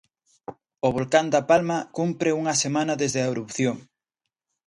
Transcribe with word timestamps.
O 0.87 0.89
volcán 0.97 1.27
da 1.33 1.41
Palma 1.49 1.77
cumpre 1.97 2.29
unha 2.39 2.55
semana 2.63 2.93
desde 3.01 3.19
a 3.21 3.29
erupción. 3.33 3.77